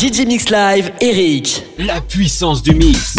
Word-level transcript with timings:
DJ 0.00 0.26
Mix 0.26 0.48
Live, 0.48 0.92
Eric. 1.02 1.62
La 1.76 2.00
puissance 2.00 2.62
du 2.62 2.74
mix. 2.74 3.16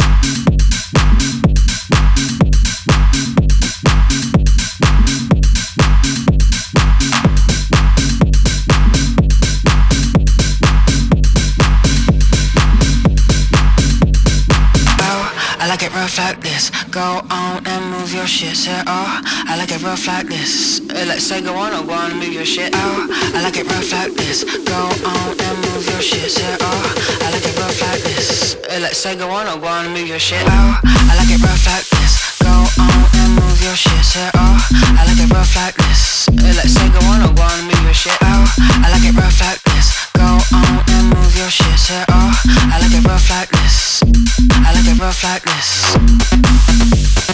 I 15.60 15.68
like 15.68 15.84
it 15.84 15.94
rough 15.94 16.18
like 16.18 16.42
this. 16.42 16.72
Go 16.90 17.22
on 17.30 17.68
and 17.68 17.92
move 17.92 18.12
your 18.12 18.26
shit. 18.26 18.58
Say, 18.58 18.82
oh, 18.88 19.22
I 19.24 19.56
like 19.56 19.72
it 19.72 19.84
rough 19.84 20.08
like 20.08 20.26
this. 20.26 20.81
Uh, 21.02 21.06
let's 21.06 21.24
say 21.24 21.42
go 21.42 21.56
on, 21.56 21.74
or 21.74 21.82
go 21.82 21.94
on 21.94 22.12
and 22.12 22.20
move 22.20 22.32
your 22.32 22.46
shit. 22.46 22.70
Oh, 22.76 23.10
I 23.34 23.42
like 23.42 23.58
it 23.58 23.66
rough 23.66 23.92
like 23.92 24.14
this. 24.14 24.46
Go 24.46 24.78
on 24.78 25.34
and 25.34 25.58
move 25.66 25.82
your 25.90 26.02
shit. 26.02 26.30
Say, 26.30 26.46
oh, 26.62 26.82
I 27.26 27.32
like 27.34 27.42
it 27.42 27.58
rough 27.58 27.82
like 27.82 28.04
this. 28.06 28.54
Uh, 28.70 28.78
let's 28.86 29.00
say 29.00 29.16
go 29.18 29.26
on, 29.32 29.48
or 29.50 29.58
go 29.58 29.66
on 29.66 29.86
and 29.86 29.94
move 29.98 30.08
your 30.08 30.20
shit. 30.20 30.46
Oh, 30.46 30.78
I 30.86 31.14
like 31.18 31.34
it 31.34 31.42
rough 31.42 31.66
like 31.66 31.90
this. 31.90 32.38
Go 32.46 32.54
on 32.54 33.10
and 33.18 33.34
move 33.34 33.58
your 33.66 33.74
shit. 33.74 34.06
Say, 34.06 34.30
oh, 34.36 34.56
I 34.94 35.02
like 35.10 35.18
it 35.18 35.34
rough 35.34 35.56
like 35.56 35.74
this. 35.74 36.30
Uh, 36.30 36.54
let's 36.54 36.70
say 36.70 36.86
go 36.94 37.02
on, 37.10 37.26
or 37.26 37.34
go 37.34 37.42
on 37.50 37.58
and 37.58 37.66
move 37.66 37.82
your 37.82 37.98
shit. 37.98 38.18
Oh, 38.22 38.46
I 38.86 38.94
like 38.94 39.02
it 39.02 39.18
rough 39.18 39.42
like 39.42 39.58
this. 39.74 39.90
Go 40.14 40.38
on 40.54 40.86
and 40.86 41.10
move 41.10 41.34
your 41.34 41.50
shit. 41.50 41.80
Say, 41.82 42.06
oh, 42.14 42.30
I 42.70 42.78
like 42.78 42.94
it 42.94 43.02
rough 43.10 43.26
like 43.26 43.50
this. 43.50 44.06
I 44.54 44.70
like 44.70 44.86
it 44.86 45.02
rough 45.02 45.24
like 45.26 45.42
this. 45.50 47.31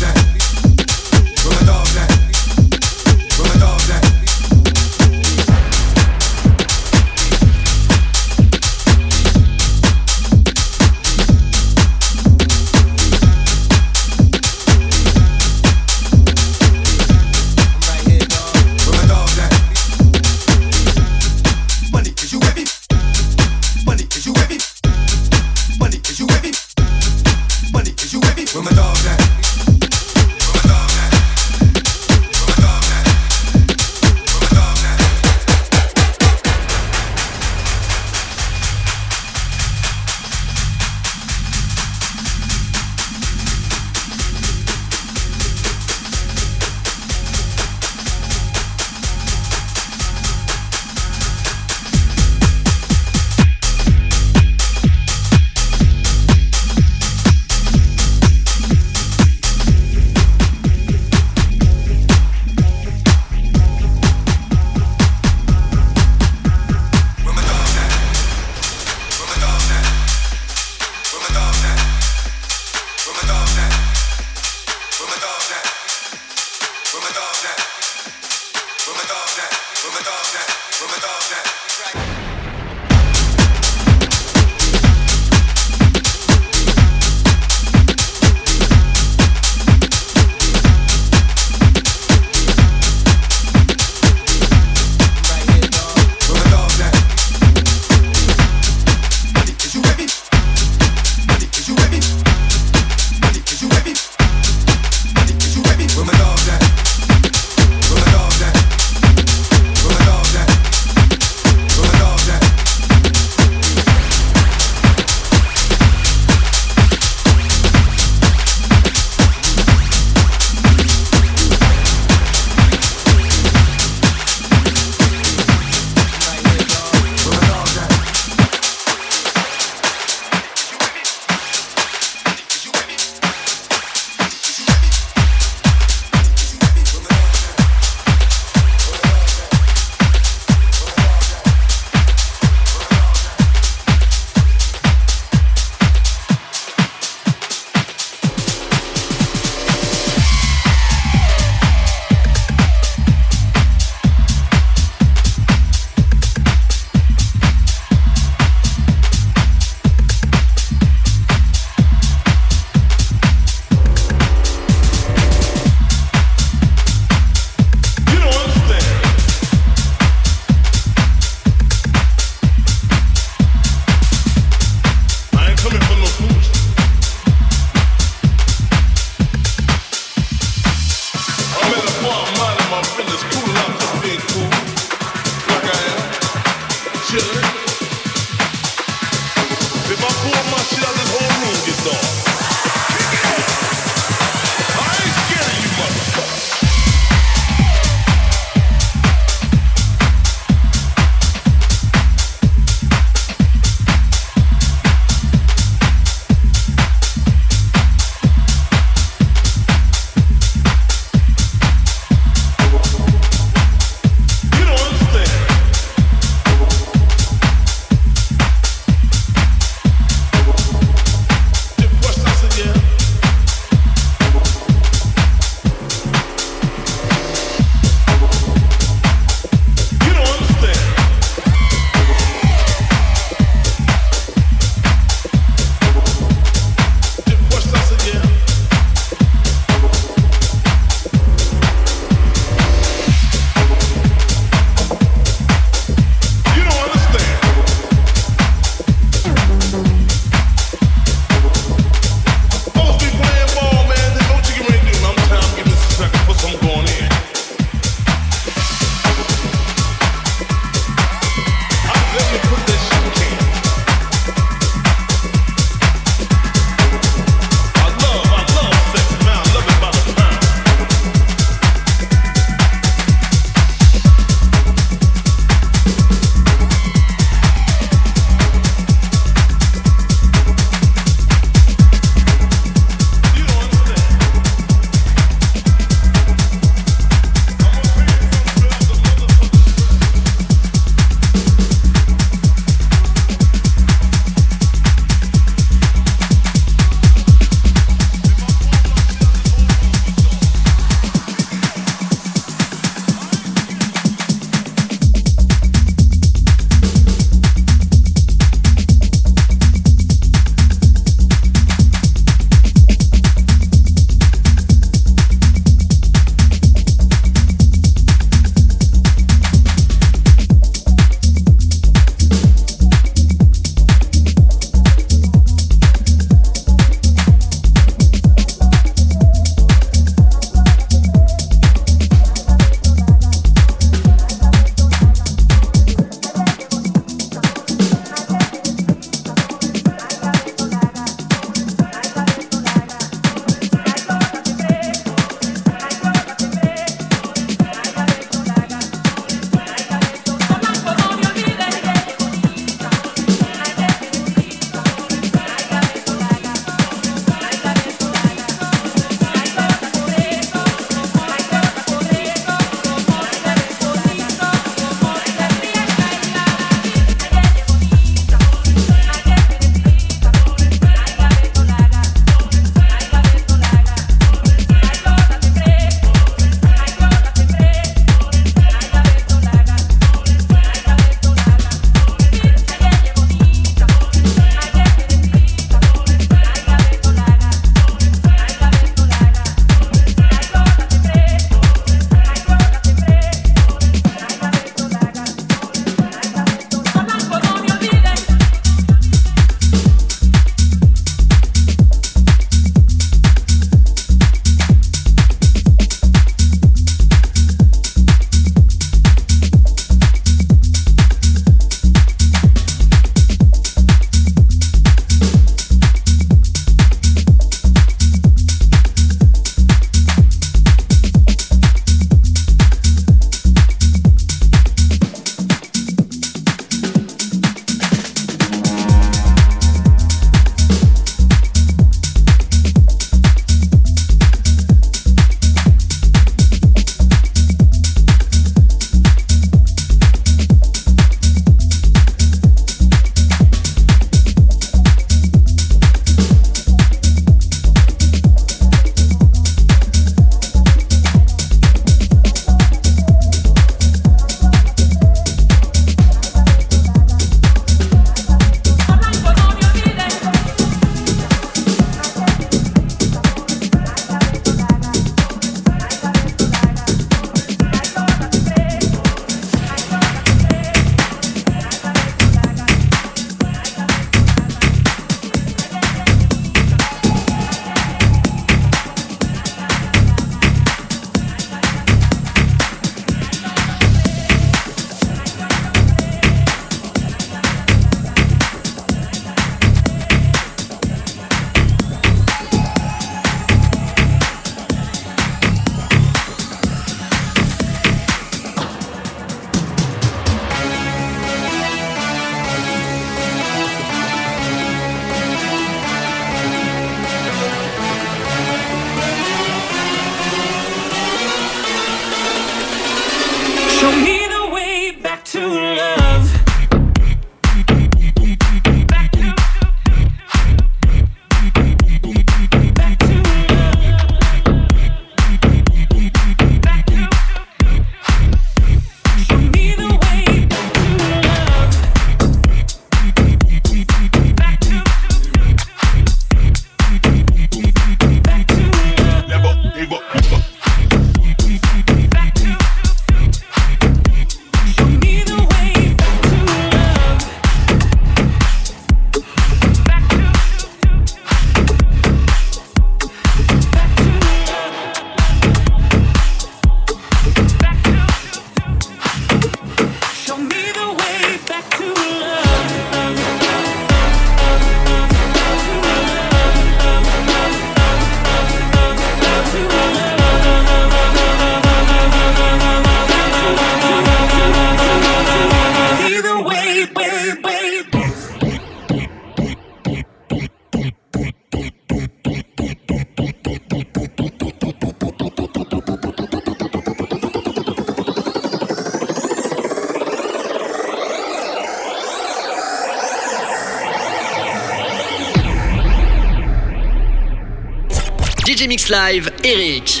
Live, 599.11 599.27
Eric. 599.43 600.00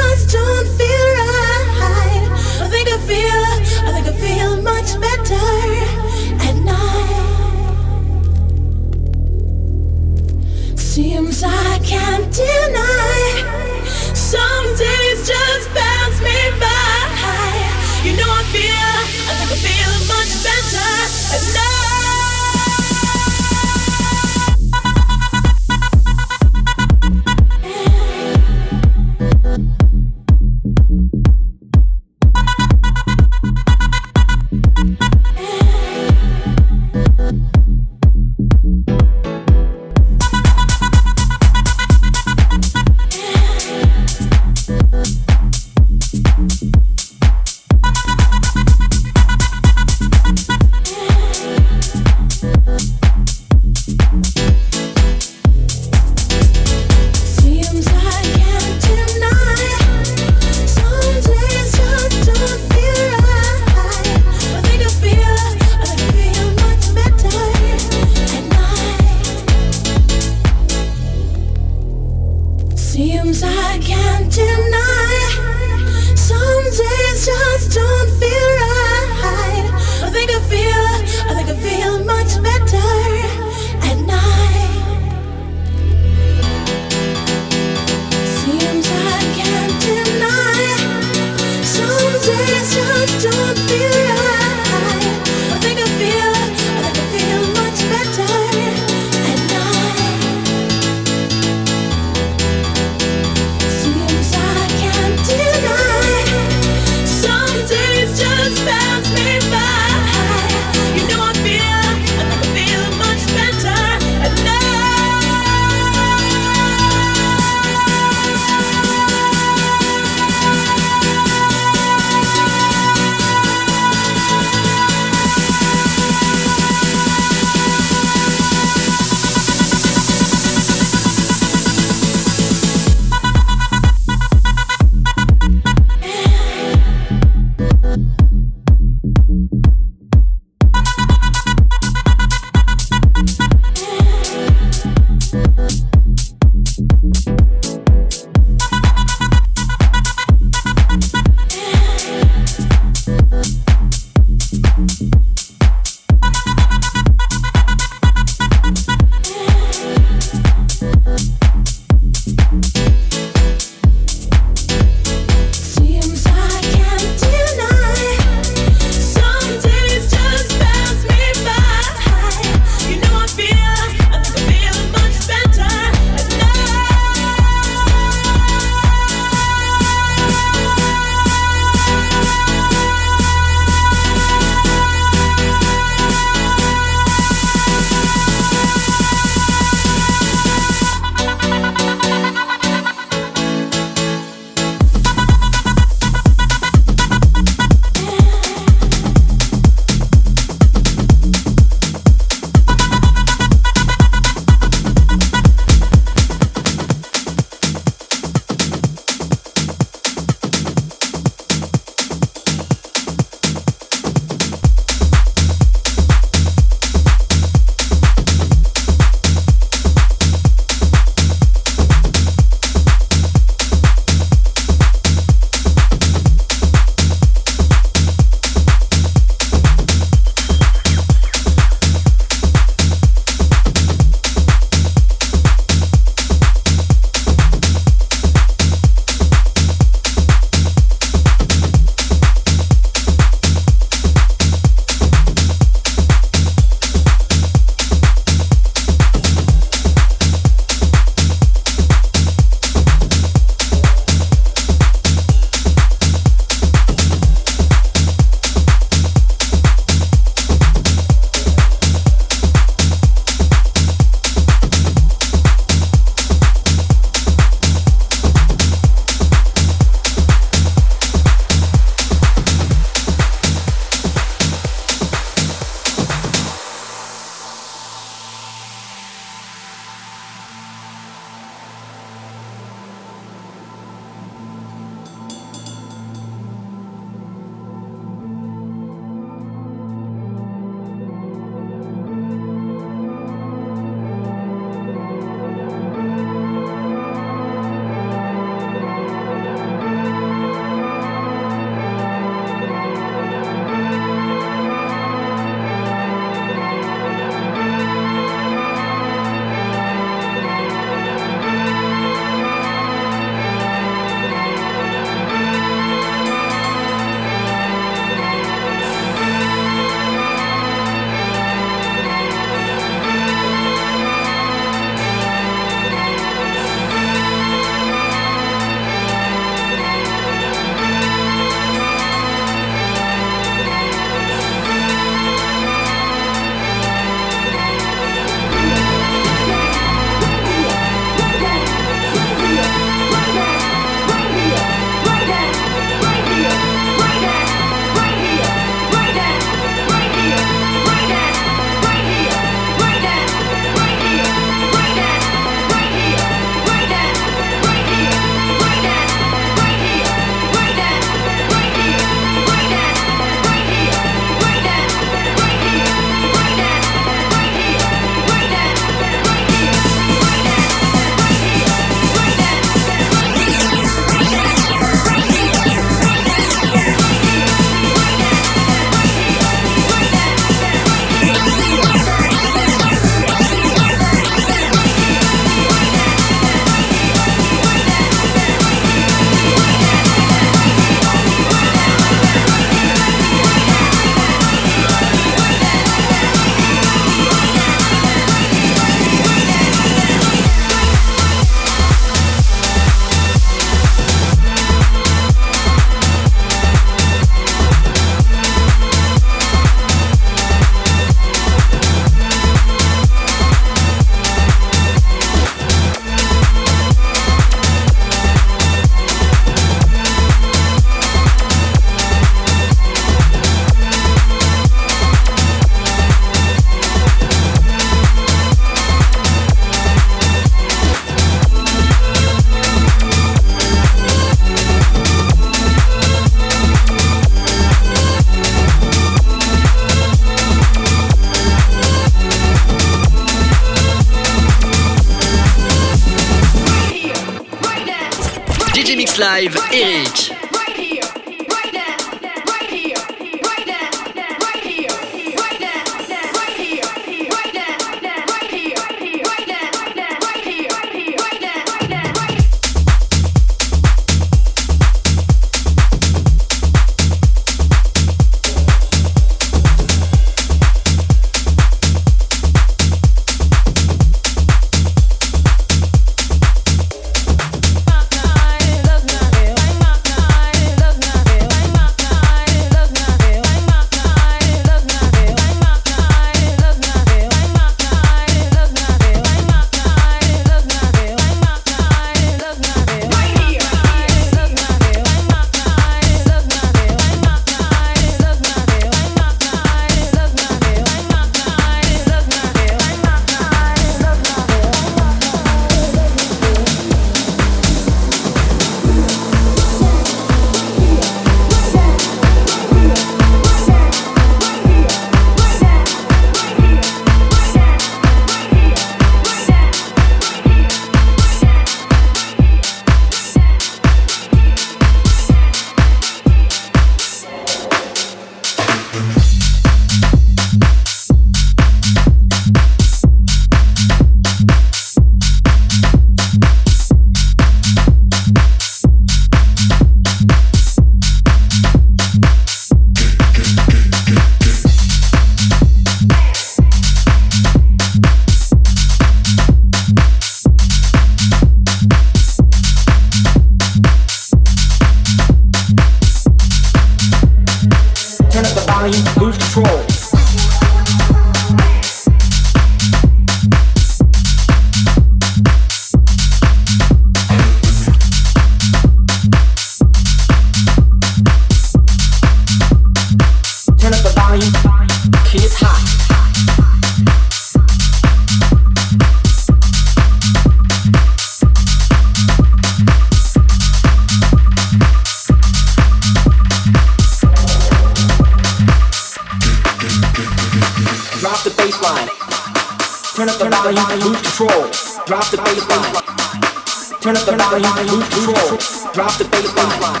Turn 597.04 597.16
up 597.20 597.26
the 597.28 597.36
volume, 597.36 597.68
lose 597.92 598.08
control. 598.08 598.56
Drop 598.96 599.12
the 599.20 599.28
bass 599.28 599.52
line. 599.52 600.00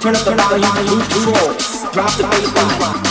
Turn 0.00 0.16
up 0.16 0.24
the 0.24 0.32
volume, 0.32 0.80
lose 0.88 1.04
control. 1.12 1.52
Drop 1.92 2.08
the 2.16 2.24
bass 2.24 2.56
line. 2.56 3.04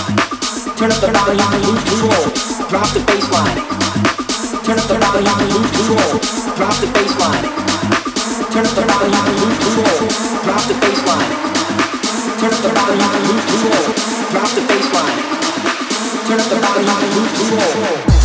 Turn 0.74 0.90
up 0.90 0.98
the 0.98 1.14
volume, 1.14 1.54
lose 1.70 1.86
control. 1.86 2.26
Drop 2.66 2.90
the 2.98 3.06
bass 3.06 3.30
line. 3.30 3.62
Turn 4.66 4.82
up 4.82 4.90
the 4.90 4.98
volume, 4.98 5.38
lose 5.54 5.70
control. 5.70 6.18
Drop 6.58 6.74
the 6.82 6.88
bass 6.98 7.14
line. 7.22 7.46
Turn 8.50 8.66
up 8.66 8.74
the 8.74 8.82
volume, 8.90 9.38
lose 9.38 9.58
control. 9.62 10.10
Drop 10.42 10.66
the 10.66 10.74
bass 10.82 11.02
line. 11.06 11.30
Turn 12.42 12.54
up 12.58 12.62
the 12.66 12.70
volume, 12.74 13.22
lose 13.30 13.46
control. 13.54 13.86
Drop 14.34 14.50
the 14.50 14.62
bass 14.66 14.88
line. 14.98 15.22
Turn 16.26 16.42
up 16.42 16.50
the 16.50 16.58
volume, 16.58 17.06
lose 17.22 17.34
control. 17.38 18.25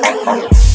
Thank 0.00 0.52
you. 0.52 0.71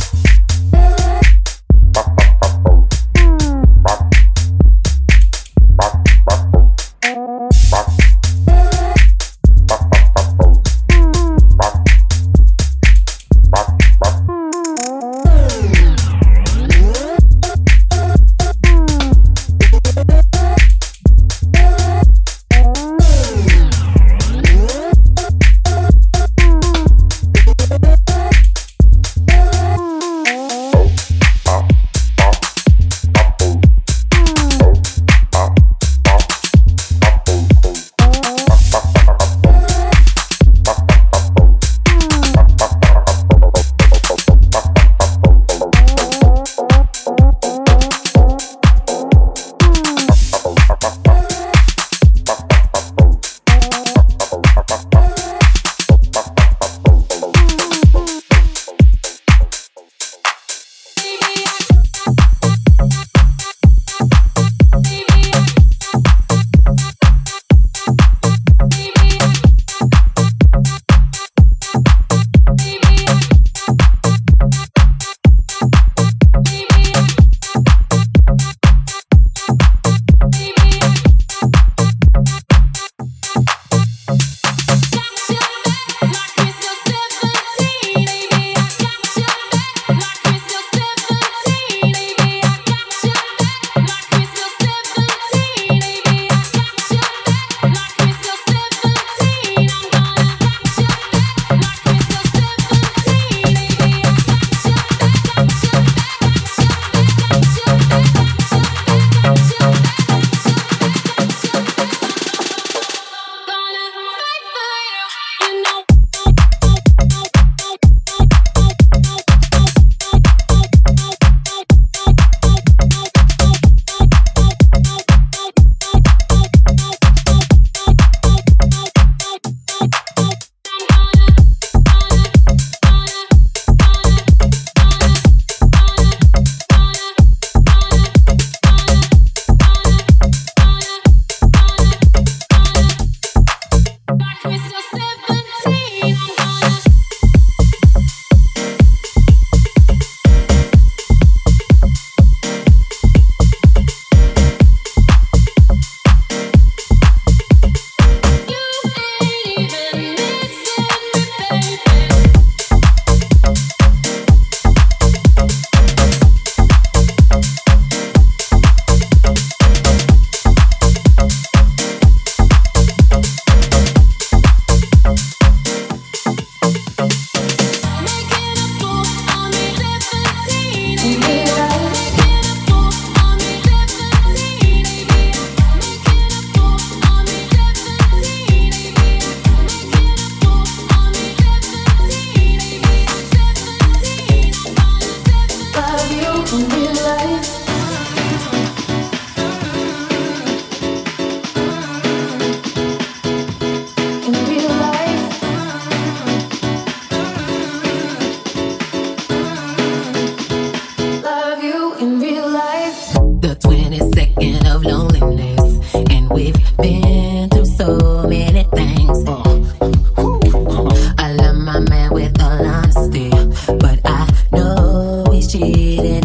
cheating. 225.58 226.17